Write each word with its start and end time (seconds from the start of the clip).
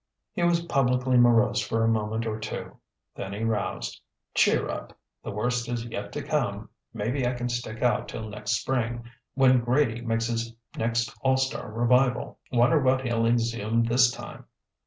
He 0.33 0.41
was 0.41 0.65
publicly 0.65 1.15
morose 1.19 1.59
for 1.59 1.83
a 1.83 1.87
moment 1.87 2.25
or 2.25 2.39
two. 2.39 2.75
Then 3.13 3.33
he 3.33 3.43
roused: 3.43 4.01
"Cheer 4.33 4.67
up! 4.67 4.97
The 5.23 5.29
worst 5.29 5.69
is 5.69 5.85
yet 5.85 6.11
to 6.13 6.23
come. 6.23 6.69
Maybe 6.91 7.27
I 7.27 7.33
can 7.33 7.49
stick 7.49 7.83
out 7.83 8.07
till 8.07 8.27
next 8.27 8.53
spring, 8.61 9.03
when 9.35 9.59
Grady 9.63 10.01
makes 10.01 10.25
his 10.25 10.55
next 10.75 11.13
all 11.21 11.37
star 11.37 11.71
revival. 11.71 12.39
Wonder 12.51 12.81
what 12.81 13.01
he'll 13.05 13.27
exhume 13.27 13.83
this 13.83 14.09
time? 14.09 14.45